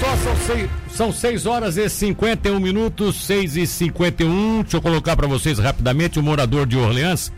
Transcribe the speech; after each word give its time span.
só, 0.00 0.16
são 0.16 0.36
seis, 0.36 0.70
são 0.90 1.12
6 1.12 1.46
horas 1.46 1.76
e 1.76 1.88
51 1.88 2.58
minutos, 2.58 3.26
6 3.26 3.56
e 3.56 3.66
51. 3.66 4.62
Deixa 4.62 4.78
eu 4.78 4.82
colocar 4.82 5.14
para 5.14 5.26
vocês 5.26 5.58
rapidamente: 5.58 6.18
o 6.18 6.22
morador 6.22 6.66
de 6.66 6.76
Orleans 6.78 7.30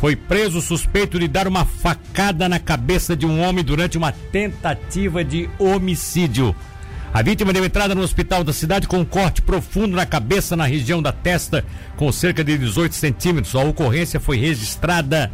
foi 0.00 0.16
preso 0.16 0.60
suspeito 0.60 1.18
de 1.18 1.28
dar 1.28 1.46
uma 1.46 1.64
facada 1.64 2.48
na 2.48 2.58
cabeça 2.58 3.14
de 3.14 3.26
um 3.26 3.40
homem 3.40 3.62
durante 3.62 3.98
uma 3.98 4.12
tentativa 4.12 5.22
de 5.22 5.48
homicídio. 5.58 6.56
A 7.12 7.22
vítima 7.22 7.52
deu 7.52 7.64
entrada 7.64 7.94
no 7.94 8.02
hospital 8.02 8.42
da 8.42 8.52
cidade 8.52 8.88
com 8.88 8.98
um 8.98 9.04
corte 9.04 9.40
profundo 9.40 9.96
na 9.96 10.04
cabeça 10.04 10.56
na 10.56 10.66
região 10.66 11.00
da 11.00 11.12
testa, 11.12 11.64
com 11.96 12.10
cerca 12.10 12.42
de 12.42 12.58
18 12.58 12.94
centímetros. 12.94 13.54
A 13.54 13.60
ocorrência 13.60 14.20
foi 14.20 14.36
registrada 14.38 15.30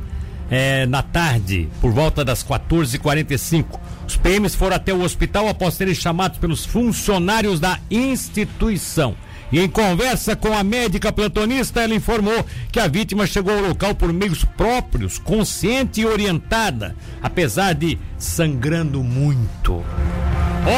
é, 0.51 0.87
na 0.87 1.03
tarde, 1.03 1.69
por 1.81 1.93
volta 1.93 2.25
das 2.25 2.45
14h45. 2.45 3.82
Os 4.13 4.17
PMs 4.19 4.55
foram 4.55 4.77
até 4.77 4.93
o 4.93 5.01
hospital 5.01 5.49
após 5.49 5.73
serem 5.73 5.95
chamados 5.95 6.37
pelos 6.37 6.67
funcionários 6.67 7.59
da 7.59 7.79
instituição. 7.91 9.17
E 9.51 9.59
em 9.59 9.67
conversa 9.67 10.37
com 10.37 10.53
a 10.53 10.63
médica 10.63 11.11
plantonista, 11.11 11.81
ela 11.81 11.95
informou 11.95 12.45
que 12.71 12.79
a 12.79 12.87
vítima 12.87 13.27
chegou 13.27 13.55
ao 13.55 13.69
local 13.69 13.95
por 13.95 14.13
meios 14.13 14.45
próprios, 14.45 15.19
consciente 15.19 16.03
e 16.03 16.07
orientada, 16.07 16.95
apesar 17.23 17.73
de 17.73 17.99
sangrando 18.19 19.03
muito. 19.03 19.83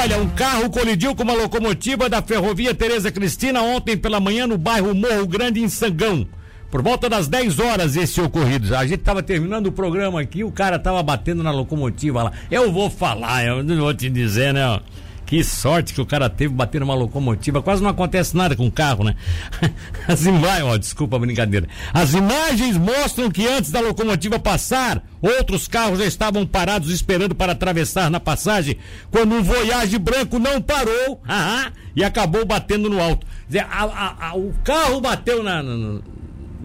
Olha, 0.00 0.18
um 0.18 0.28
carro 0.28 0.70
colidiu 0.70 1.12
com 1.16 1.24
uma 1.24 1.34
locomotiva 1.34 2.08
da 2.08 2.22
ferrovia 2.22 2.72
Tereza 2.72 3.10
Cristina 3.10 3.62
ontem 3.62 3.96
pela 3.96 4.20
manhã 4.20 4.46
no 4.46 4.56
bairro 4.56 4.94
Morro 4.94 5.26
Grande, 5.26 5.60
em 5.60 5.68
Sangão. 5.68 6.24
Por 6.74 6.82
volta 6.82 7.08
das 7.08 7.28
10 7.28 7.60
horas 7.60 7.94
esse 7.94 8.20
ocorrido. 8.20 8.74
A 8.74 8.84
gente 8.84 8.98
estava 8.98 9.22
terminando 9.22 9.68
o 9.68 9.72
programa 9.72 10.20
aqui, 10.20 10.42
o 10.42 10.50
cara 10.50 10.74
estava 10.74 11.00
batendo 11.04 11.40
na 11.40 11.52
locomotiva 11.52 12.24
lá. 12.24 12.32
Eu 12.50 12.72
vou 12.72 12.90
falar, 12.90 13.44
eu 13.46 13.62
não 13.62 13.76
vou 13.76 13.94
te 13.94 14.10
dizer, 14.10 14.52
né? 14.52 14.80
Que 15.24 15.44
sorte 15.44 15.94
que 15.94 16.00
o 16.00 16.06
cara 16.06 16.28
teve 16.28 16.52
bater 16.52 16.80
numa 16.80 16.96
locomotiva. 16.96 17.62
Quase 17.62 17.80
não 17.80 17.90
acontece 17.90 18.36
nada 18.36 18.56
com 18.56 18.66
o 18.66 18.72
carro, 18.72 19.04
né? 19.04 19.14
As 20.08 20.26
imagens, 20.26 20.64
ó, 20.64 20.76
desculpa 20.76 21.14
a 21.14 21.20
brincadeira. 21.20 21.68
As 21.92 22.12
imagens 22.12 22.76
mostram 22.76 23.30
que 23.30 23.46
antes 23.46 23.70
da 23.70 23.78
locomotiva 23.78 24.40
passar, 24.40 25.00
outros 25.22 25.68
carros 25.68 26.00
já 26.00 26.06
estavam 26.06 26.44
parados 26.44 26.90
esperando 26.90 27.36
para 27.36 27.52
atravessar 27.52 28.10
na 28.10 28.18
passagem, 28.18 28.76
quando 29.12 29.32
um 29.36 29.44
Voyage 29.44 29.96
branco 29.96 30.40
não 30.40 30.60
parou 30.60 31.22
e 31.94 32.02
acabou 32.02 32.44
batendo 32.44 32.90
no 32.90 33.00
alto. 33.00 33.24
Dizer, 33.46 33.64
a, 33.70 33.84
a, 33.84 34.28
a, 34.30 34.36
o 34.36 34.52
carro 34.64 35.00
bateu 35.00 35.40
na, 35.40 35.62
na, 35.62 36.00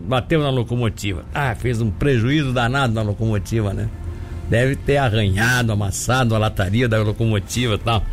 bateu 0.09 0.41
na 0.41 0.49
locomotiva. 0.49 1.23
Ah, 1.33 1.53
fez 1.55 1.79
um 1.79 1.91
prejuízo 1.91 2.52
danado 2.52 2.91
na 2.93 3.03
locomotiva, 3.03 3.73
né? 3.75 3.88
Deve 4.49 4.75
ter 4.75 4.97
arranhado, 4.97 5.71
amassado 5.71 6.33
a 6.33 6.39
lataria 6.39 6.89
da 6.89 6.97
locomotiva 7.03 7.75
e 7.75 7.77
tal. 7.77 8.03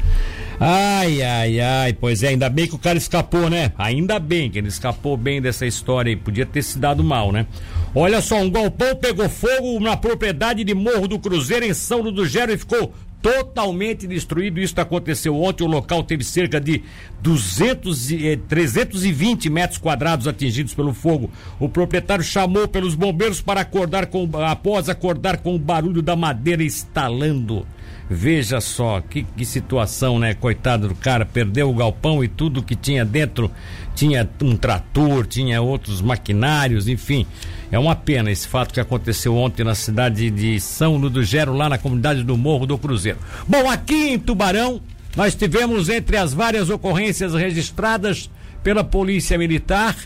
Ai, 0.60 1.22
ai, 1.22 1.60
ai, 1.60 1.92
pois 1.94 2.22
é, 2.22 2.28
ainda 2.28 2.50
bem 2.50 2.66
que 2.66 2.74
o 2.74 2.78
cara 2.78 2.98
escapou, 2.98 3.48
né? 3.48 3.72
Ainda 3.78 4.18
bem 4.18 4.50
que 4.50 4.58
ele 4.58 4.68
escapou 4.68 5.16
bem 5.16 5.40
dessa 5.40 5.64
história 5.64 6.10
aí. 6.10 6.16
Podia 6.16 6.44
ter 6.44 6.62
se 6.62 6.78
dado 6.78 7.02
mal, 7.02 7.32
né? 7.32 7.46
Olha 7.94 8.20
só, 8.20 8.36
um 8.36 8.50
galpão 8.50 8.94
pegou 8.94 9.26
fogo 9.30 9.80
na 9.80 9.96
propriedade 9.96 10.64
de 10.64 10.74
Morro 10.74 11.08
do 11.08 11.18
Cruzeiro 11.18 11.64
em 11.64 11.72
São 11.72 12.02
Ludo 12.02 12.22
do 12.22 12.28
Gero 12.28 12.52
e 12.52 12.58
ficou 12.58 12.92
totalmente 13.22 14.06
destruído. 14.06 14.60
Isso 14.60 14.80
aconteceu 14.80 15.34
ontem. 15.34 15.64
O 15.64 15.68
local 15.68 16.02
teve 16.02 16.24
cerca 16.24 16.60
de 16.60 16.82
200 17.22 18.12
eh, 18.12 18.38
320 18.48 19.50
metros 19.50 19.78
quadrados 19.78 20.28
atingidos 20.28 20.74
pelo 20.74 20.92
fogo. 20.92 21.30
O 21.58 21.68
proprietário 21.68 22.24
chamou 22.24 22.68
pelos 22.68 22.94
bombeiros 22.94 23.40
para 23.40 23.60
acordar 23.60 24.06
com, 24.06 24.28
após 24.44 24.88
acordar 24.88 25.38
com 25.38 25.54
o 25.54 25.58
barulho 25.58 26.02
da 26.02 26.16
madeira 26.16 26.62
estalando. 26.62 27.66
Veja 28.08 28.60
só 28.60 29.00
que, 29.00 29.24
que 29.36 29.44
situação, 29.44 30.18
né? 30.18 30.34
Coitado 30.34 30.88
do 30.88 30.94
cara, 30.94 31.24
perdeu 31.26 31.68
o 31.68 31.74
galpão 31.74 32.22
e 32.22 32.28
tudo 32.28 32.62
que 32.62 32.76
tinha 32.76 33.04
dentro. 33.04 33.50
Tinha 33.94 34.28
um 34.42 34.56
trator, 34.56 35.26
tinha 35.26 35.60
outros 35.60 36.00
maquinários, 36.00 36.86
enfim. 36.86 37.26
É 37.72 37.78
uma 37.78 37.96
pena 37.96 38.30
esse 38.30 38.46
fato 38.46 38.72
que 38.72 38.80
aconteceu 38.80 39.36
ontem 39.36 39.64
na 39.64 39.74
cidade 39.74 40.30
de 40.30 40.60
São 40.60 40.96
Ludo 40.96 41.24
Gero, 41.24 41.52
lá 41.52 41.68
na 41.68 41.78
comunidade 41.78 42.22
do 42.22 42.36
Morro 42.36 42.66
do 42.66 42.78
Cruzeiro. 42.78 43.18
Bom, 43.48 43.68
aqui 43.68 44.10
em 44.10 44.18
Tubarão, 44.18 44.80
nós 45.16 45.34
tivemos 45.34 45.88
entre 45.88 46.16
as 46.16 46.32
várias 46.32 46.70
ocorrências 46.70 47.34
registradas 47.34 48.30
pela 48.62 48.84
Polícia 48.84 49.36
Militar 49.36 49.96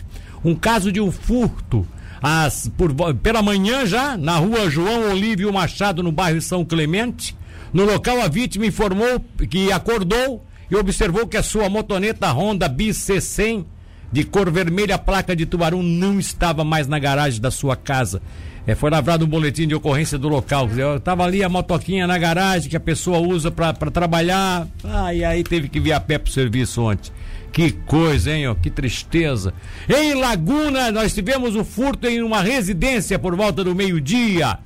um 0.43 0.55
caso 0.55 0.91
de 0.91 0.99
um 0.99 1.11
furto. 1.11 1.87
As, 2.21 2.69
por, 2.77 2.93
pela 3.15 3.41
manhã 3.41 3.85
já, 3.85 4.15
na 4.15 4.37
rua 4.37 4.69
João 4.69 5.11
Olívio 5.11 5.51
Machado, 5.51 6.03
no 6.03 6.11
bairro 6.11 6.41
São 6.41 6.63
Clemente. 6.63 7.35
No 7.73 7.83
local, 7.83 8.21
a 8.21 8.27
vítima 8.27 8.65
informou 8.65 9.19
que 9.49 9.71
acordou 9.71 10.45
e 10.69 10.75
observou 10.75 11.25
que 11.25 11.37
a 11.37 11.43
sua 11.43 11.69
motoneta 11.69 12.31
Honda 12.31 12.69
BC100 12.69 13.65
de 14.11 14.23
cor 14.23 14.51
vermelha, 14.51 14.97
placa 14.97 15.35
de 15.35 15.45
tubarão, 15.45 15.81
não 15.81 16.19
estava 16.19 16.63
mais 16.63 16.87
na 16.87 16.99
garagem 16.99 17.39
da 17.39 17.49
sua 17.49 17.75
casa. 17.75 18.21
É, 18.67 18.75
foi 18.75 18.91
lavrado 18.91 19.25
um 19.25 19.27
boletim 19.27 19.67
de 19.67 19.73
ocorrência 19.73 20.17
do 20.17 20.27
local. 20.27 20.69
Eu 20.69 20.99
tava 20.99 21.23
ali 21.23 21.43
a 21.43 21.49
motoquinha 21.49 22.05
na 22.05 22.17
garagem 22.17 22.69
que 22.69 22.77
a 22.77 22.79
pessoa 22.79 23.17
usa 23.17 23.49
para 23.49 23.73
trabalhar. 23.73 24.67
Ah, 24.83 25.13
e 25.13 25.23
aí 25.23 25.43
teve 25.43 25.67
que 25.67 25.79
vir 25.79 25.93
a 25.93 25.99
pé 25.99 26.17
pro 26.17 26.31
serviço 26.31 26.83
ontem. 26.83 27.11
Que 27.51 27.71
coisa, 27.71 28.31
hein? 28.31 28.47
Ó, 28.47 28.55
que 28.55 28.69
tristeza. 28.69 29.53
Em 29.89 30.13
Laguna, 30.13 30.91
nós 30.91 31.13
tivemos 31.13 31.55
o 31.55 31.65
furto 31.65 32.07
em 32.07 32.21
uma 32.21 32.41
residência 32.41 33.19
por 33.19 33.35
volta 33.35 33.63
do 33.63 33.75
meio-dia. 33.75 34.57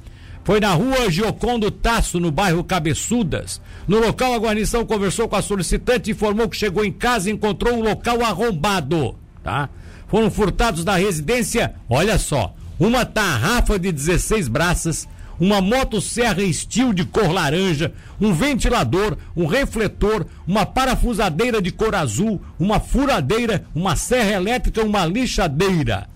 Foi 0.44 0.59
na 0.59 0.73
rua 0.73 1.09
Giocondo 1.09 1.72
Tasso, 1.72 2.19
no 2.19 2.29
bairro 2.29 2.63
Cabeçudas. 2.63 3.59
No 3.88 4.00
local, 4.00 4.35
a 4.35 4.38
guarnição 4.38 4.85
conversou 4.85 5.28
com 5.28 5.35
a 5.35 5.41
solicitante 5.41 6.12
e 6.12 6.13
informou 6.13 6.47
que 6.47 6.56
chegou 6.56 6.85
em 6.85 6.91
casa 6.91 7.29
e 7.29 7.34
encontrou 7.34 7.79
o 7.79 7.84
local 7.84 8.24
arrombado. 8.24 9.16
Tá? 9.44 9.69
Foram 10.07 10.29
furtados 10.29 10.84
da 10.84 10.95
residência, 10.95 11.74
olha 11.90 12.19
só, 12.19 12.53
uma 12.79 13.03
tarrafa 13.06 13.79
de 13.79 13.91
16 13.91 14.47
braças, 14.47 15.07
uma 15.40 15.62
motosserra 15.62 16.41
estilo 16.41 16.94
de 16.94 17.06
cor 17.06 17.31
laranja, 17.31 17.94
um 18.19 18.34
ventilador, 18.34 19.18
um 19.35 19.46
refletor, 19.46 20.25
uma 20.47 20.66
parafusadeira 20.66 21.62
de 21.62 21.72
cor 21.72 21.96
azul, 21.96 22.41
uma 22.59 22.79
furadeira, 22.79 23.66
uma 23.74 23.95
serra 23.95 24.31
elétrica, 24.31 24.84
uma 24.84 25.06
lixadeira. 25.06 26.07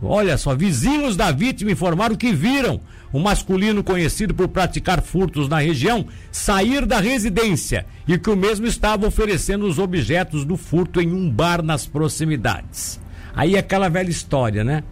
Olha 0.00 0.38
só, 0.38 0.54
vizinhos 0.54 1.16
da 1.16 1.32
vítima 1.32 1.72
informaram 1.72 2.14
que 2.14 2.32
viram 2.32 2.80
um 3.12 3.18
masculino 3.18 3.82
conhecido 3.82 4.34
por 4.34 4.48
praticar 4.48 5.02
furtos 5.02 5.48
na 5.48 5.58
região 5.58 6.06
sair 6.30 6.86
da 6.86 7.00
residência 7.00 7.86
e 8.06 8.18
que 8.18 8.30
o 8.30 8.36
mesmo 8.36 8.66
estava 8.66 9.06
oferecendo 9.06 9.66
os 9.66 9.78
objetos 9.78 10.44
do 10.44 10.56
furto 10.56 11.00
em 11.00 11.12
um 11.12 11.28
bar 11.28 11.62
nas 11.62 11.86
proximidades. 11.86 13.00
Aí 13.34 13.56
é 13.56 13.58
aquela 13.58 13.88
velha 13.88 14.10
história, 14.10 14.62
né? 14.62 14.84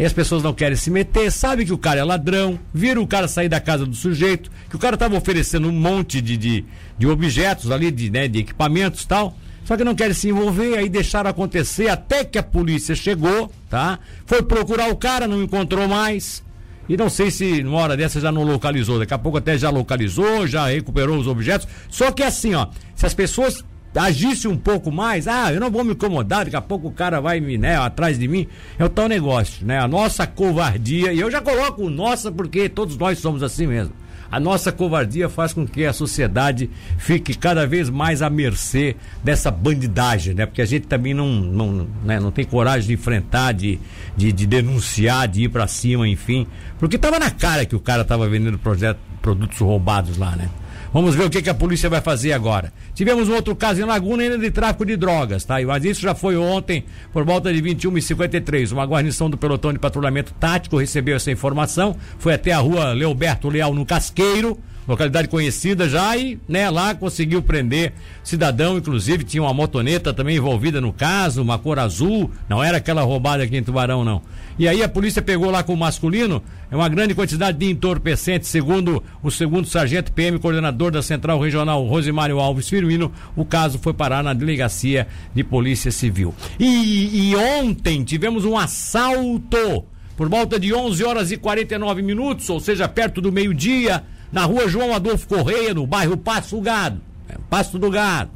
Aí 0.00 0.06
as 0.06 0.14
pessoas 0.14 0.42
não 0.42 0.54
querem 0.54 0.78
se 0.78 0.90
meter, 0.90 1.30
sabe 1.30 1.62
que 1.66 1.74
o 1.74 1.76
cara 1.76 2.00
é 2.00 2.02
ladrão, 2.02 2.58
viram 2.72 3.02
o 3.02 3.06
cara 3.06 3.28
sair 3.28 3.50
da 3.50 3.60
casa 3.60 3.84
do 3.84 3.94
sujeito, 3.94 4.50
que 4.70 4.74
o 4.74 4.78
cara 4.78 4.94
estava 4.94 5.14
oferecendo 5.14 5.68
um 5.68 5.72
monte 5.72 6.22
de, 6.22 6.38
de, 6.38 6.64
de, 6.96 7.06
objetos 7.06 7.70
ali, 7.70 7.90
de, 7.90 8.08
né, 8.08 8.26
de 8.26 8.38
equipamentos 8.38 9.04
tal. 9.04 9.36
Só 9.62 9.76
que 9.76 9.84
não 9.84 9.94
querem 9.94 10.14
se 10.14 10.30
envolver, 10.30 10.78
aí 10.78 10.88
deixaram 10.88 11.28
acontecer 11.28 11.90
até 11.90 12.24
que 12.24 12.38
a 12.38 12.42
polícia 12.42 12.94
chegou, 12.94 13.52
tá? 13.68 13.98
Foi 14.24 14.42
procurar 14.42 14.88
o 14.88 14.96
cara, 14.96 15.28
não 15.28 15.42
encontrou 15.42 15.86
mais. 15.86 16.42
E 16.88 16.96
não 16.96 17.10
sei 17.10 17.30
se 17.30 17.62
numa 17.62 17.80
hora 17.80 17.94
dessa 17.94 18.18
já 18.18 18.32
não 18.32 18.42
localizou. 18.42 18.98
Daqui 18.98 19.12
a 19.12 19.18
pouco 19.18 19.36
até 19.36 19.58
já 19.58 19.68
localizou, 19.68 20.46
já 20.46 20.66
recuperou 20.66 21.18
os 21.18 21.26
objetos. 21.26 21.68
Só 21.90 22.10
que 22.10 22.22
assim, 22.22 22.54
ó, 22.54 22.68
se 22.96 23.04
as 23.04 23.12
pessoas 23.12 23.62
agissem 23.94 24.50
um 24.50 24.56
pouco 24.56 24.92
mais, 24.92 25.26
ah, 25.26 25.52
eu 25.52 25.60
não 25.60 25.70
vou 25.70 25.84
me 25.84 25.92
incomodar, 25.92 26.44
daqui 26.44 26.56
a 26.56 26.60
pouco 26.60 26.88
o 26.88 26.92
cara 26.92 27.20
vai 27.20 27.40
me, 27.40 27.58
né, 27.58 27.76
atrás 27.76 28.18
de 28.18 28.28
mim. 28.28 28.46
É 28.78 28.84
o 28.84 28.88
tal 28.88 29.08
negócio, 29.08 29.66
né? 29.66 29.78
A 29.78 29.88
nossa 29.88 30.26
covardia, 30.26 31.12
e 31.12 31.20
eu 31.20 31.30
já 31.30 31.40
coloco 31.40 31.88
nossa 31.90 32.30
porque 32.30 32.68
todos 32.68 32.96
nós 32.96 33.18
somos 33.18 33.42
assim 33.42 33.66
mesmo. 33.66 33.92
A 34.30 34.38
nossa 34.38 34.70
covardia 34.70 35.28
faz 35.28 35.52
com 35.52 35.66
que 35.66 35.84
a 35.84 35.92
sociedade 35.92 36.70
fique 36.96 37.34
cada 37.34 37.66
vez 37.66 37.90
mais 37.90 38.22
à 38.22 38.30
mercê 38.30 38.94
dessa 39.24 39.50
bandidagem, 39.50 40.34
né? 40.34 40.46
Porque 40.46 40.62
a 40.62 40.66
gente 40.66 40.86
também 40.86 41.12
não, 41.12 41.28
não, 41.28 41.88
né? 42.04 42.20
não 42.20 42.30
tem 42.30 42.44
coragem 42.44 42.86
de 42.86 42.94
enfrentar, 42.94 43.50
de, 43.50 43.80
de, 44.16 44.30
de 44.30 44.46
denunciar, 44.46 45.26
de 45.26 45.42
ir 45.42 45.48
para 45.48 45.66
cima, 45.66 46.06
enfim. 46.06 46.46
Porque 46.78 46.96
tava 46.96 47.18
na 47.18 47.30
cara 47.30 47.66
que 47.66 47.74
o 47.74 47.80
cara 47.80 48.04
tava 48.04 48.28
vendendo 48.28 48.56
projeto, 48.56 49.00
produtos 49.20 49.58
roubados 49.58 50.16
lá, 50.16 50.36
né? 50.36 50.48
Vamos 50.92 51.14
ver 51.14 51.24
o 51.24 51.30
que, 51.30 51.40
que 51.40 51.50
a 51.50 51.54
polícia 51.54 51.88
vai 51.88 52.00
fazer 52.00 52.32
agora. 52.32 52.72
Tivemos 52.94 53.28
um 53.28 53.34
outro 53.34 53.54
caso 53.54 53.80
em 53.80 53.84
Laguna 53.84 54.24
ainda 54.24 54.36
de 54.36 54.50
tráfico 54.50 54.84
de 54.84 54.96
drogas, 54.96 55.44
tá? 55.44 55.56
Mas 55.64 55.84
isso 55.84 56.00
já 56.00 56.14
foi 56.14 56.36
ontem, 56.36 56.84
por 57.12 57.24
volta 57.24 57.52
de 57.52 57.62
21h53. 57.62 58.72
Uma 58.72 58.84
guarnição 58.84 59.30
do 59.30 59.38
pelotão 59.38 59.72
de 59.72 59.78
patrulhamento 59.78 60.34
tático 60.34 60.78
recebeu 60.78 61.16
essa 61.16 61.30
informação, 61.30 61.96
foi 62.18 62.34
até 62.34 62.52
a 62.52 62.58
rua 62.58 62.92
Leoberto 62.92 63.48
Leal, 63.48 63.72
no 63.72 63.86
Casqueiro, 63.86 64.58
localidade 64.86 65.28
conhecida 65.28 65.88
já 65.88 66.16
e, 66.16 66.38
né, 66.48 66.68
lá 66.70 66.94
conseguiu 66.94 67.42
prender 67.42 67.92
cidadão, 68.22 68.76
inclusive 68.76 69.24
tinha 69.24 69.42
uma 69.42 69.54
motoneta 69.54 70.12
também 70.12 70.36
envolvida 70.36 70.80
no 70.80 70.92
caso, 70.92 71.42
uma 71.42 71.58
cor 71.58 71.78
azul, 71.78 72.30
não 72.48 72.62
era 72.62 72.78
aquela 72.78 73.02
roubada 73.02 73.42
aqui 73.42 73.56
em 73.56 73.62
Tubarão 73.62 74.04
não. 74.04 74.22
E 74.58 74.68
aí 74.68 74.82
a 74.82 74.88
polícia 74.88 75.22
pegou 75.22 75.50
lá 75.50 75.62
com 75.62 75.74
o 75.74 75.76
masculino 75.76 76.42
é 76.70 76.76
uma 76.76 76.88
grande 76.88 77.14
quantidade 77.14 77.58
de 77.58 77.68
entorpecentes, 77.68 78.48
segundo 78.48 79.02
o 79.22 79.30
segundo 79.30 79.66
sargento 79.66 80.12
PM, 80.12 80.38
coordenador 80.38 80.92
da 80.92 81.02
Central 81.02 81.40
Regional, 81.40 81.84
Rosimário 81.84 82.38
Alves 82.38 82.68
Firmino, 82.68 83.12
o 83.34 83.44
caso 83.44 83.78
foi 83.78 83.92
parar 83.92 84.22
na 84.22 84.32
delegacia 84.32 85.08
de 85.34 85.42
Polícia 85.42 85.90
Civil. 85.90 86.32
E, 86.60 87.30
e 87.30 87.36
ontem 87.36 88.04
tivemos 88.04 88.44
um 88.44 88.56
assalto 88.56 89.84
por 90.16 90.28
volta 90.28 90.60
de 90.60 90.72
11 90.72 91.02
horas 91.02 91.32
e 91.32 91.36
49 91.36 92.02
minutos, 92.02 92.48
ou 92.50 92.60
seja, 92.60 92.86
perto 92.86 93.20
do 93.20 93.32
meio-dia, 93.32 94.04
na 94.32 94.44
rua 94.44 94.68
João 94.68 94.94
Adolfo 94.94 95.26
Correia, 95.26 95.74
no 95.74 95.86
bairro 95.86 96.16
Passo 96.16 96.56
do 96.56 96.62
Gado. 96.62 97.00
É, 97.28 97.36
Passo 97.48 97.78
do 97.78 97.90
Gado. 97.90 98.30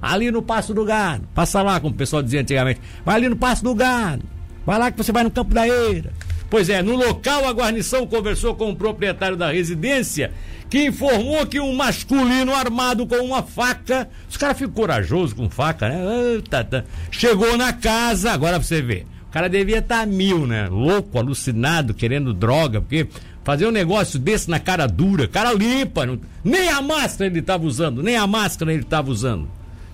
Ali 0.00 0.30
no 0.30 0.42
Passo 0.42 0.72
do 0.72 0.84
Gado. 0.84 1.28
Passa 1.34 1.62
lá, 1.62 1.78
como 1.78 1.94
o 1.94 1.96
pessoal 1.96 2.22
dizia 2.22 2.40
antigamente. 2.40 2.80
Vai 3.04 3.16
ali 3.16 3.28
no 3.28 3.36
Passo 3.36 3.62
do 3.62 3.74
Gado. 3.74 4.22
Vai 4.64 4.78
lá 4.78 4.90
que 4.90 4.96
você 4.96 5.12
vai 5.12 5.24
no 5.24 5.30
Campo 5.30 5.52
da 5.52 5.66
Eira. 5.66 6.12
Pois 6.50 6.68
é, 6.68 6.82
no 6.82 6.96
local 6.96 7.46
a 7.46 7.52
guarnição 7.52 8.06
conversou 8.06 8.56
com 8.56 8.70
o 8.70 8.76
proprietário 8.76 9.36
da 9.36 9.52
residência, 9.52 10.32
que 10.68 10.86
informou 10.86 11.46
que 11.46 11.60
um 11.60 11.72
masculino 11.74 12.52
armado 12.52 13.06
com 13.06 13.16
uma 13.16 13.40
faca, 13.42 14.08
os 14.28 14.36
caras 14.36 14.58
ficam 14.58 14.72
corajosos 14.72 15.32
com 15.32 15.48
faca, 15.48 15.88
né? 15.88 16.34
Eita, 16.34 16.64
tá. 16.64 16.84
Chegou 17.08 17.56
na 17.56 17.72
casa, 17.72 18.32
agora 18.32 18.58
você 18.58 18.82
vê. 18.82 19.06
O 19.28 19.32
cara 19.32 19.48
devia 19.48 19.78
estar 19.78 20.00
tá 20.00 20.06
mil, 20.06 20.44
né? 20.44 20.66
Louco, 20.68 21.16
alucinado, 21.16 21.94
querendo 21.94 22.34
droga, 22.34 22.80
porque 22.80 23.06
fazer 23.50 23.66
um 23.66 23.72
negócio 23.72 24.16
desse 24.16 24.48
na 24.48 24.60
cara 24.60 24.86
dura, 24.86 25.26
cara 25.26 25.52
limpa, 25.52 26.06
não, 26.06 26.20
nem 26.44 26.68
a 26.68 26.80
máscara 26.80 27.28
ele 27.28 27.40
estava 27.40 27.64
usando, 27.64 28.00
nem 28.00 28.16
a 28.16 28.24
máscara 28.24 28.72
ele 28.72 28.82
estava 28.82 29.10
usando. 29.10 29.48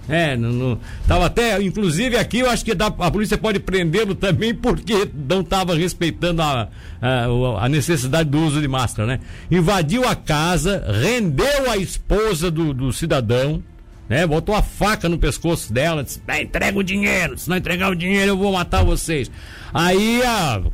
É, 0.07 0.37
não, 0.37 0.53
não, 0.53 0.79
tava 1.09 1.25
até, 1.25 1.61
inclusive 1.63 2.19
aqui 2.19 2.41
eu 2.41 2.51
acho 2.51 2.63
que 2.63 2.75
dá, 2.75 2.87
a 2.87 3.11
polícia 3.11 3.39
pode 3.39 3.59
prendê-lo 3.59 4.15
também 4.15 4.55
porque 4.55 5.09
não 5.27 5.41
estava 5.41 5.75
respeitando 5.75 6.43
a, 6.43 6.69
a, 7.01 7.65
a, 7.65 7.69
necessidade 7.69 8.29
do 8.29 8.39
uso 8.41 8.61
de 8.61 8.69
máscara, 8.69 9.09
né? 9.09 9.21
Invadiu 9.51 10.07
a 10.07 10.15
casa, 10.15 10.85
rendeu 11.01 11.71
a 11.71 11.79
esposa 11.79 12.51
do, 12.51 12.75
do 12.75 12.93
cidadão, 12.93 13.63
né? 14.09 14.27
Botou 14.27 14.55
a 14.55 14.63
faca 14.63 15.09
no 15.09 15.19
pescoço 15.19 15.73
dela, 15.73 16.05
disse, 16.05 16.21
entrega 16.41 16.79
o 16.79 16.83
dinheiro, 16.83 17.37
se 17.39 17.49
não 17.49 17.57
entregar 17.57 17.91
o 17.91 17.97
dinheiro 17.97 18.33
eu 18.33 18.37
vou 18.37 18.53
matar 18.53 18.85
vocês. 18.85 19.31
Aí, 19.73 20.21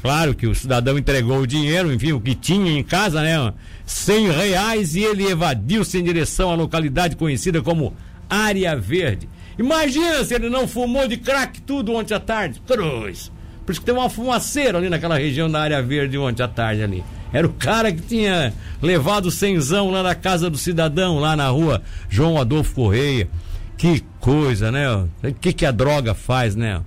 claro 0.00 0.34
que 0.34 0.46
o 0.46 0.54
cidadão 0.54 0.98
entregou 0.98 1.38
o 1.38 1.46
dinheiro, 1.46 1.92
enfim, 1.92 2.12
o 2.12 2.20
que 2.20 2.34
tinha 2.34 2.78
em 2.78 2.82
casa, 2.82 3.22
né? 3.22 3.52
100 3.84 4.30
reais 4.30 4.94
e 4.94 5.02
ele 5.02 5.26
evadiu-se 5.26 5.98
em 5.98 6.04
direção 6.04 6.50
à 6.50 6.54
localidade 6.54 7.16
conhecida 7.16 7.60
como 7.60 7.94
área 8.28 8.76
verde. 8.76 9.28
Imagina 9.58 10.24
se 10.24 10.34
ele 10.34 10.48
não 10.48 10.66
fumou 10.66 11.06
de 11.06 11.16
crack 11.16 11.60
tudo 11.62 11.94
ontem 11.94 12.14
à 12.14 12.20
tarde. 12.20 12.62
Cruz. 12.66 13.30
Por 13.64 13.72
isso 13.72 13.80
que 13.80 13.86
tem 13.86 13.94
uma 13.94 14.08
fumaceira 14.08 14.78
ali 14.78 14.88
naquela 14.88 15.16
região 15.16 15.50
da 15.50 15.60
área 15.60 15.82
verde 15.82 16.18
ontem 16.18 16.42
à 16.42 16.48
tarde 16.48 16.82
ali. 16.82 17.04
Era 17.32 17.46
o 17.46 17.52
cara 17.52 17.92
que 17.92 18.02
tinha 18.02 18.52
levado 18.80 19.26
o 19.26 19.30
cenzão 19.30 19.90
lá 19.90 20.02
na 20.02 20.14
casa 20.14 20.50
do 20.50 20.58
cidadão, 20.58 21.18
lá 21.18 21.34
na 21.34 21.48
rua 21.48 21.82
João 22.08 22.38
Adolfo 22.38 22.74
Correia. 22.74 23.28
Que 23.76 24.04
coisa, 24.20 24.70
né? 24.70 24.88
O 24.90 25.08
que, 25.40 25.52
que 25.52 25.66
a 25.66 25.70
droga 25.70 26.14
faz, 26.14 26.54
né? 26.54 26.80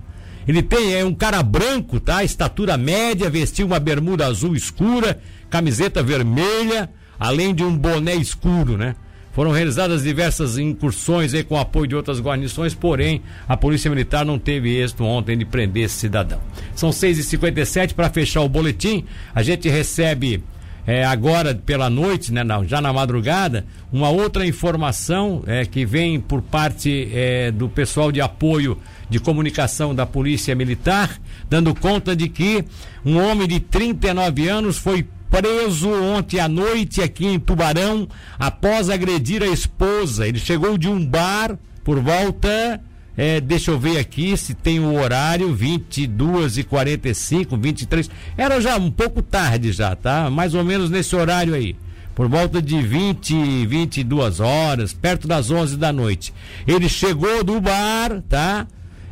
Ele 0.46 0.62
tem, 0.62 0.94
é 0.94 1.04
um 1.04 1.14
cara 1.14 1.42
branco, 1.42 1.98
tá? 1.98 2.22
Estatura 2.22 2.76
média, 2.76 3.28
vestiu 3.28 3.66
uma 3.66 3.80
bermuda 3.80 4.26
azul 4.26 4.54
escura, 4.54 5.18
camiseta 5.50 6.02
vermelha, 6.02 6.88
além 7.18 7.52
de 7.52 7.64
um 7.64 7.76
boné 7.76 8.14
escuro, 8.14 8.76
né? 8.76 8.94
Foram 9.36 9.50
realizadas 9.50 10.02
diversas 10.02 10.56
incursões 10.56 11.34
aí 11.34 11.44
com 11.44 11.58
apoio 11.58 11.86
de 11.86 11.94
outras 11.94 12.22
guarnições, 12.22 12.74
porém 12.74 13.20
a 13.46 13.54
Polícia 13.54 13.90
Militar 13.90 14.24
não 14.24 14.38
teve 14.38 14.74
êxito 14.74 15.04
ontem 15.04 15.36
de 15.36 15.44
prender 15.44 15.84
esse 15.84 15.96
cidadão. 15.96 16.40
São 16.74 16.88
6h57 16.88 17.92
para 17.92 18.08
fechar 18.08 18.40
o 18.40 18.48
boletim. 18.48 19.04
A 19.34 19.42
gente 19.42 19.68
recebe 19.68 20.42
é, 20.86 21.04
agora 21.04 21.54
pela 21.54 21.90
noite, 21.90 22.32
né, 22.32 22.40
já 22.66 22.80
na 22.80 22.90
madrugada, 22.94 23.66
uma 23.92 24.08
outra 24.08 24.46
informação 24.46 25.44
é, 25.46 25.66
que 25.66 25.84
vem 25.84 26.18
por 26.18 26.40
parte 26.40 27.10
é, 27.12 27.50
do 27.50 27.68
pessoal 27.68 28.10
de 28.10 28.22
apoio 28.22 28.78
de 29.10 29.20
comunicação 29.20 29.94
da 29.94 30.06
Polícia 30.06 30.54
Militar, 30.54 31.20
dando 31.46 31.74
conta 31.74 32.16
de 32.16 32.30
que 32.30 32.64
um 33.04 33.18
homem 33.18 33.46
de 33.46 33.60
39 33.60 34.48
anos 34.48 34.78
foi 34.78 35.06
preso 35.30 35.90
ontem 35.90 36.40
à 36.40 36.48
noite 36.48 37.02
aqui 37.02 37.26
em 37.26 37.38
Tubarão 37.38 38.08
após 38.38 38.88
agredir 38.88 39.42
a 39.42 39.46
esposa. 39.46 40.26
Ele 40.26 40.38
chegou 40.38 40.76
de 40.78 40.88
um 40.88 41.04
bar 41.04 41.58
por 41.84 42.00
volta. 42.00 42.80
É, 43.16 43.40
deixa 43.40 43.70
eu 43.70 43.78
ver 43.78 43.98
aqui 43.98 44.36
se 44.36 44.52
tem 44.52 44.78
o 44.78 45.00
horário, 45.00 45.54
22 45.54 46.58
e 46.58 46.64
45 46.64 47.56
23 47.56 48.10
Era 48.36 48.60
já 48.60 48.76
um 48.76 48.90
pouco 48.90 49.22
tarde 49.22 49.72
já, 49.72 49.96
tá? 49.96 50.28
Mais 50.28 50.52
ou 50.52 50.62
menos 50.62 50.90
nesse 50.90 51.16
horário 51.16 51.54
aí. 51.54 51.74
Por 52.14 52.28
volta 52.28 52.62
de 52.62 52.80
20, 52.80 53.66
22 53.66 54.40
horas, 54.40 54.94
perto 54.94 55.28
das 55.28 55.50
11 55.50 55.76
da 55.76 55.92
noite. 55.92 56.32
Ele 56.66 56.88
chegou 56.88 57.44
do 57.44 57.60
bar, 57.60 58.22
tá? 58.28 58.66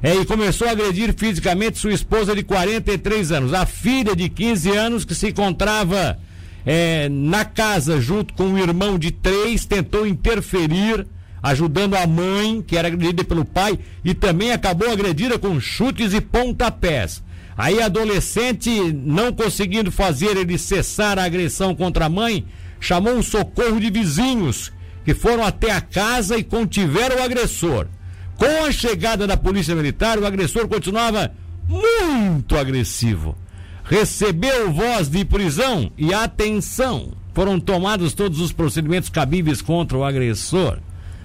É, 0.04 0.16
e 0.16 0.26
começou 0.26 0.68
a 0.68 0.72
agredir 0.72 1.14
fisicamente 1.16 1.78
sua 1.78 1.94
esposa 1.94 2.36
de 2.36 2.42
43 2.42 3.32
anos. 3.32 3.54
A 3.54 3.64
filha 3.64 4.14
de 4.14 4.28
15 4.28 4.70
anos, 4.70 5.02
que 5.02 5.14
se 5.14 5.28
encontrava 5.28 6.18
é, 6.66 7.08
na 7.08 7.42
casa 7.46 7.98
junto 7.98 8.34
com 8.34 8.52
o 8.52 8.58
irmão 8.58 8.98
de 8.98 9.10
3, 9.10 9.64
tentou 9.64 10.06
interferir, 10.06 11.06
ajudando 11.42 11.94
a 11.94 12.06
mãe, 12.06 12.60
que 12.60 12.76
era 12.76 12.88
agredida 12.88 13.24
pelo 13.24 13.46
pai, 13.46 13.78
e 14.04 14.12
também 14.12 14.52
acabou 14.52 14.90
agredida 14.90 15.38
com 15.38 15.58
chutes 15.58 16.12
e 16.12 16.20
pontapés. 16.20 17.22
Aí 17.56 17.80
a 17.80 17.86
adolescente, 17.86 18.68
não 18.92 19.32
conseguindo 19.32 19.90
fazer 19.90 20.36
ele 20.36 20.58
cessar 20.58 21.18
a 21.18 21.24
agressão 21.24 21.74
contra 21.74 22.04
a 22.04 22.10
mãe, 22.10 22.44
chamou 22.78 23.14
um 23.14 23.22
socorro 23.22 23.80
de 23.80 23.88
vizinhos, 23.88 24.70
que 25.02 25.14
foram 25.14 25.42
até 25.42 25.70
a 25.70 25.80
casa 25.80 26.36
e 26.36 26.44
contiveram 26.44 27.16
o 27.16 27.22
agressor. 27.22 27.86
Com 28.36 28.64
a 28.64 28.72
chegada 28.72 29.26
da 29.26 29.36
Polícia 29.36 29.74
Militar, 29.74 30.18
o 30.18 30.26
agressor 30.26 30.68
continuava 30.68 31.32
muito 31.68 32.56
agressivo. 32.56 33.36
Recebeu 33.84 34.72
voz 34.72 35.08
de 35.08 35.24
prisão 35.24 35.90
e 35.96 36.12
atenção. 36.12 37.12
Foram 37.34 37.60
tomados 37.60 38.14
todos 38.14 38.40
os 38.40 38.52
procedimentos 38.52 39.08
cabíveis 39.08 39.60
contra 39.60 39.96
o 39.96 40.04
agressor. 40.04 40.78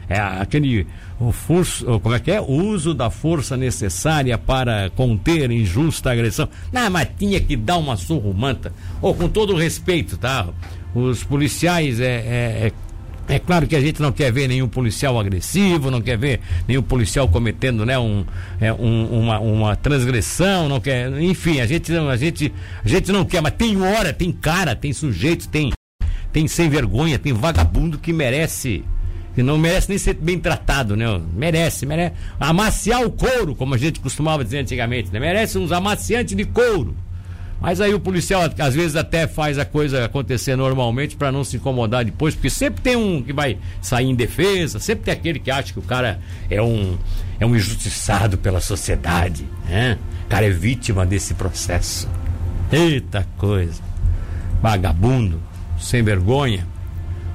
É 0.10 0.20
aquele 0.20 0.88
o 1.20 1.32
forço, 1.32 2.00
como 2.00 2.16
é 2.16 2.20
que 2.20 2.32
é? 2.32 2.42
O 2.42 2.46
uso 2.46 2.96
da 2.96 3.12
força 3.12 3.56
necessária 3.56 4.38
para 4.38 4.90
conter 4.96 5.52
injusta 5.52 6.12
agressão. 6.12 6.50
Não, 6.74 6.90
mas 6.90 7.10
tinha 7.18 7.40
que 7.40 7.56
dar 7.56 7.78
uma 7.78 7.96
surrumanta. 7.96 8.74
Ou 9.02 9.12
oh, 9.12 9.14
com 9.14 9.30
todo 9.30 9.56
respeito, 9.56 10.18
tá? 10.18 10.48
Os 10.96 11.24
policiais 11.24 12.00
é, 12.00 12.06
é, 12.06 12.68
é 12.68 12.72
é 13.30 13.38
claro 13.38 13.68
que 13.68 13.76
a 13.76 13.82
gente 13.82 14.02
não 14.02 14.12
quer 14.12 14.32
ver 14.32 14.48
nenhum 14.48 14.68
policial 14.68 15.20
agressivo, 15.20 15.92
não 15.92 16.02
quer 16.02 16.18
ver 16.18 16.40
nenhum 16.68 16.82
policial 16.82 17.28
cometendo 17.28 17.86
né, 17.86 17.98
um, 17.98 18.26
é, 18.60 18.74
um, 18.74 19.20
uma, 19.20 19.40
uma 19.40 19.76
transgressão, 19.76 20.68
não 20.68 20.80
quer. 20.80 21.12
Enfim, 21.22 21.62
a 21.62 21.68
gente, 21.68 21.96
a, 21.96 22.18
gente, 22.18 22.52
a 22.84 22.88
gente 22.88 23.12
não 23.12 23.24
quer, 23.24 23.40
mas 23.40 23.54
tem 23.54 23.80
hora, 23.80 24.12
tem 24.12 24.32
cara, 24.32 24.76
tem 24.76 24.92
sujeito, 24.92 25.48
tem, 25.48 25.72
tem 26.34 26.48
sem 26.48 26.70
vergonha, 26.70 27.20
tem 27.20 27.32
vagabundo 27.32 28.00
que 28.00 28.12
merece. 28.12 28.84
Que 29.36 29.44
não 29.44 29.60
merece 29.60 29.90
nem 29.90 30.00
ser 30.00 30.16
bem 30.16 30.40
tratado, 30.40 30.98
né? 30.98 31.06
Merece, 31.32 31.86
merece. 31.86 32.16
Amaciar 32.40 33.06
o 33.06 33.12
couro, 33.12 33.56
como 33.56 33.76
a 33.76 33.78
gente 33.78 34.00
costumava 34.00 34.44
dizer 34.44 34.58
antigamente, 34.58 35.14
né? 35.14 35.20
Merece 35.20 35.60
uns 35.60 35.72
amaciantes 35.72 36.36
de 36.36 36.46
couro. 36.46 36.96
Mas 37.62 37.82
aí 37.82 37.94
o 37.94 38.00
policial 38.00 38.42
às 38.58 38.74
vezes 38.74 38.96
até 38.96 39.28
faz 39.28 39.58
a 39.58 39.66
coisa 39.66 40.06
acontecer 40.06 40.56
normalmente 40.56 41.18
para 41.18 41.32
não 41.32 41.44
se 41.44 41.58
incomodar 41.58 42.06
depois, 42.06 42.34
porque 42.34 42.50
sempre 42.50 42.82
tem 42.82 42.96
um 42.96 43.22
que 43.22 43.34
vai 43.34 43.58
sair 43.82 44.06
em 44.06 44.16
defesa, 44.16 44.80
sempre 44.80 45.06
tem 45.06 45.14
aquele 45.14 45.40
que 45.40 45.52
acha 45.52 45.74
que 45.74 45.80
o 45.80 45.84
cara 45.84 46.20
é 46.50 46.62
um 46.62 46.98
é 47.40 47.46
um 47.46 47.56
injustiçado 47.56 48.38
pela 48.38 48.62
sociedade, 48.62 49.46
né? 49.68 49.98
O 50.26 50.30
cara 50.30 50.46
é 50.46 50.50
vítima 50.50 51.06
desse 51.06 51.34
processo. 51.34 52.08
Eita 52.72 53.28
coisa. 53.38 53.82
Vagabundo, 54.62 55.42
sem 55.80 56.04
vergonha. 56.04 56.68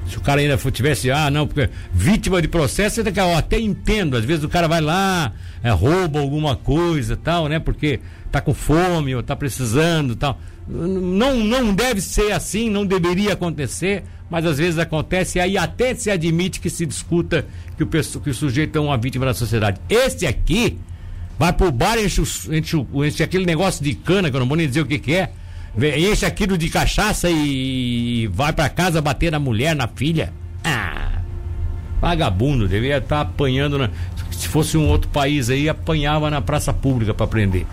Se 0.09 0.19
o 0.19 0.21
cara 0.21 0.41
ainda 0.41 0.57
tivesse, 0.71 1.11
ah, 1.11 1.31
não, 1.31 1.47
porque 1.47 1.71
vítima 1.93 2.41
de 2.43 2.49
processo, 2.49 3.01
eu 3.01 3.37
até 3.37 3.59
entendo. 3.59 4.17
Às 4.17 4.25
vezes 4.25 4.45
o 4.45 4.49
cara 4.49 4.69
vai 4.69 4.81
lá, 4.81 5.33
é, 5.63 5.71
rouba 5.71 6.21
alguma 6.21 6.57
coisa 6.57 7.17
tal, 7.17 7.49
né? 7.49 7.59
Porque 7.59 8.01
tá 8.31 8.41
com 8.41 8.53
fome 8.53 9.15
ou 9.15 9.23
tá 9.23 9.35
precisando 9.35 10.15
tal. 10.15 10.39
Não, 10.67 11.37
não 11.37 11.75
deve 11.75 12.01
ser 12.01 12.33
assim, 12.33 12.71
não 12.71 12.85
deveria 12.85 13.35
acontecer, 13.35 14.05
mas 14.31 14.45
às 14.45 14.59
vezes 14.59 14.79
acontece 14.79 15.39
e 15.39 15.41
aí 15.41 15.59
até 15.59 15.95
se 15.95 16.11
admite 16.11 16.61
que 16.61 16.71
se 16.71 16.87
discuta 16.87 17.47
que 17.77 17.83
o, 17.83 17.87
que 17.87 18.31
o 18.31 18.35
sujeito 18.35 18.77
é 18.77 18.81
uma 18.81 18.97
vítima 18.97 19.27
da 19.27 19.35
sociedade. 19.35 19.81
Este 19.89 20.27
aqui 20.27 20.79
vai 21.39 21.53
pro 21.53 21.71
bar, 21.71 21.99
enche, 21.99 22.23
enche, 22.51 22.87
enche 22.95 23.23
aquele 23.23 23.47
negócio 23.47 23.83
de 23.85 23.95
cana, 23.95 24.31
que 24.31 24.37
eu 24.37 24.41
não 24.41 24.49
vou 24.49 24.57
nem 24.57 24.69
dizer 24.69 24.81
o 24.81 24.87
que, 24.87 24.99
que 24.99 25.15
é 25.15 25.31
enche 25.77 26.25
aquilo 26.25 26.57
de 26.57 26.69
cachaça 26.69 27.29
e 27.31 28.29
vai 28.33 28.53
para 28.53 28.69
casa 28.69 29.01
bater 29.01 29.33
na 29.33 29.39
mulher, 29.39 29.75
na 29.75 29.89
filha. 29.89 30.33
Ah, 30.63 31.19
vagabundo, 32.01 32.69
devia 32.69 32.99
estar 32.99 33.17
tá 33.17 33.21
apanhando. 33.23 33.79
Na... 33.79 33.91
Se 34.31 34.49
fosse 34.49 34.77
um 34.77 34.89
outro 34.89 35.09
país 35.11 35.51
aí, 35.51 35.69
apanhava 35.69 36.31
na 36.31 36.41
praça 36.41 36.73
pública 36.73 37.13
para 37.13 37.27
prender. 37.27 37.67